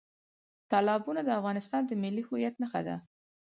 تالابونه 0.71 1.21
د 1.23 1.29
افغانستان 1.39 1.81
د 1.85 1.91
ملي 2.03 2.23
هویت 2.27 2.55
نښه 2.61 2.81
ده. 2.87 2.95